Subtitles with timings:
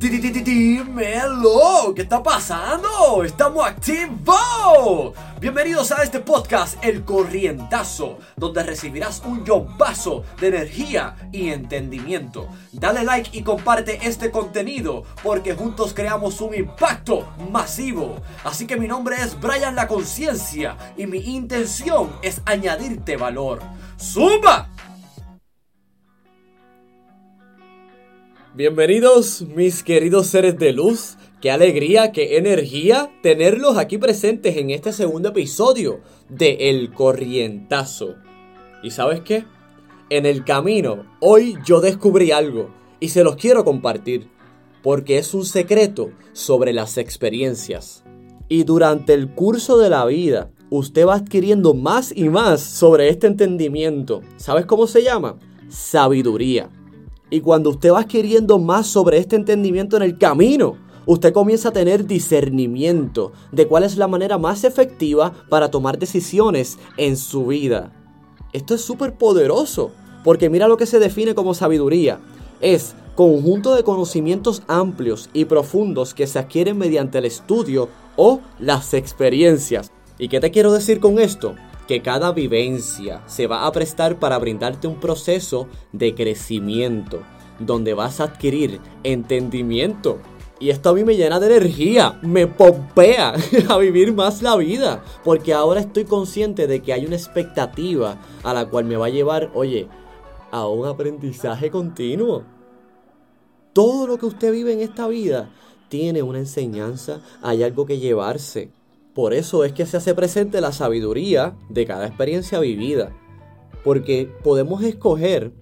[0.00, 3.22] Dímelo, ¿qué está pasando?
[3.22, 5.14] ¡Estamos activos!
[5.38, 9.44] Bienvenidos a este podcast, El Corrientazo, donde recibirás un
[9.76, 12.48] paso de energía y entendimiento.
[12.72, 18.22] Dale like y comparte este contenido, porque juntos creamos un impacto masivo.
[18.42, 23.60] Así que mi nombre es Brian La Conciencia y mi intención es añadirte valor.
[23.98, 24.69] ¡Suba!
[28.60, 31.16] Bienvenidos mis queridos seres de luz.
[31.40, 38.16] Qué alegría, qué energía tenerlos aquí presentes en este segundo episodio de El Corrientazo.
[38.82, 39.46] ¿Y sabes qué?
[40.10, 42.68] En el camino, hoy yo descubrí algo
[43.00, 44.28] y se los quiero compartir,
[44.82, 48.04] porque es un secreto sobre las experiencias.
[48.46, 53.26] Y durante el curso de la vida, usted va adquiriendo más y más sobre este
[53.26, 54.20] entendimiento.
[54.36, 55.38] ¿Sabes cómo se llama?
[55.70, 56.68] Sabiduría.
[57.30, 61.72] Y cuando usted va adquiriendo más sobre este entendimiento en el camino, usted comienza a
[61.72, 67.92] tener discernimiento de cuál es la manera más efectiva para tomar decisiones en su vida.
[68.52, 69.92] Esto es súper poderoso,
[70.24, 72.20] porque mira lo que se define como sabiduría.
[72.60, 78.92] Es conjunto de conocimientos amplios y profundos que se adquieren mediante el estudio o las
[78.92, 79.92] experiencias.
[80.18, 81.54] ¿Y qué te quiero decir con esto?
[81.90, 87.24] Que cada vivencia se va a prestar para brindarte un proceso de crecimiento,
[87.58, 90.20] donde vas a adquirir entendimiento.
[90.60, 93.34] Y esto a mí me llena de energía, me pompea
[93.68, 98.54] a vivir más la vida, porque ahora estoy consciente de que hay una expectativa a
[98.54, 99.88] la cual me va a llevar, oye,
[100.52, 102.44] a un aprendizaje continuo.
[103.72, 105.50] Todo lo que usted vive en esta vida
[105.88, 108.70] tiene una enseñanza, hay algo que llevarse.
[109.14, 113.16] Por eso es que se hace presente la sabiduría de cada experiencia vivida.
[113.84, 115.52] Porque podemos escoger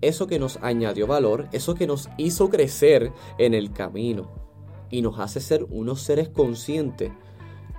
[0.00, 4.30] eso que nos añadió valor, eso que nos hizo crecer en el camino.
[4.90, 7.12] Y nos hace ser unos seres conscientes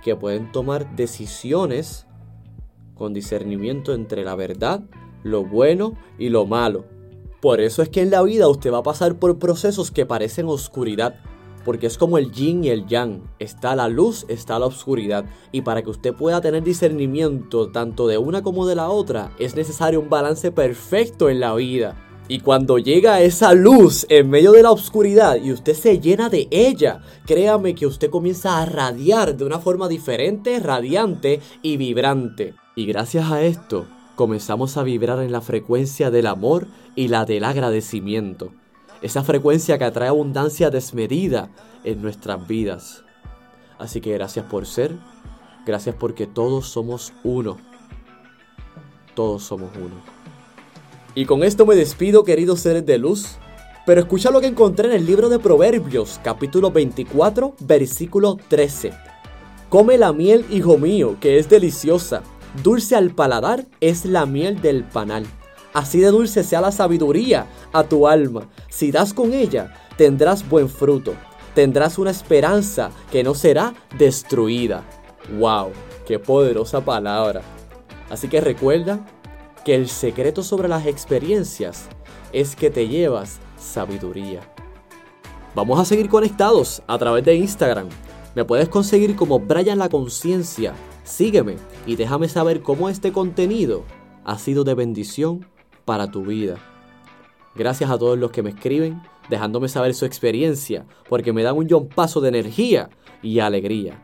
[0.02, 2.06] que pueden tomar decisiones
[2.94, 4.82] con discernimiento entre la verdad,
[5.22, 6.84] lo bueno y lo malo.
[7.40, 10.46] Por eso es que en la vida usted va a pasar por procesos que parecen
[10.46, 11.20] oscuridad,
[11.64, 13.22] porque es como el yin y el yang.
[13.38, 15.24] Está la luz, está la oscuridad.
[15.52, 19.54] Y para que usted pueda tener discernimiento tanto de una como de la otra, es
[19.54, 21.96] necesario un balance perfecto en la vida.
[22.30, 26.46] Y cuando llega esa luz en medio de la oscuridad y usted se llena de
[26.50, 32.54] ella, créame que usted comienza a radiar de una forma diferente, radiante y vibrante.
[32.76, 37.44] Y gracias a esto, comenzamos a vibrar en la frecuencia del amor y la del
[37.44, 38.52] agradecimiento
[39.02, 41.50] esa frecuencia que atrae abundancia desmedida
[41.84, 43.04] en nuestras vidas.
[43.78, 44.96] Así que gracias por ser,
[45.64, 47.58] gracias porque todos somos uno.
[49.14, 49.96] Todos somos uno.
[51.14, 53.36] Y con esto me despido, queridos seres de luz.
[53.86, 58.92] Pero escucha lo que encontré en el libro de Proverbios, capítulo 24, versículo 13.
[59.68, 62.22] Come la miel, hijo mío, que es deliciosa.
[62.62, 65.26] Dulce al paladar es la miel del panal.
[65.78, 68.48] Así de dulce sea la sabiduría a tu alma.
[68.68, 71.14] Si das con ella, tendrás buen fruto.
[71.54, 74.82] Tendrás una esperanza que no será destruida.
[75.38, 75.70] ¡Wow!
[76.04, 77.42] ¡Qué poderosa palabra!
[78.10, 79.06] Así que recuerda
[79.64, 81.84] que el secreto sobre las experiencias
[82.32, 84.40] es que te llevas sabiduría.
[85.54, 87.88] Vamos a seguir conectados a través de Instagram.
[88.34, 90.74] Me puedes conseguir como Brian la Conciencia.
[91.04, 91.54] Sígueme
[91.86, 93.84] y déjame saber cómo este contenido
[94.24, 95.46] ha sido de bendición
[95.88, 96.56] para tu vida.
[97.54, 99.00] Gracias a todos los que me escriben,
[99.30, 102.90] dejándome saber su experiencia, porque me dan un paso de energía
[103.22, 104.02] y alegría.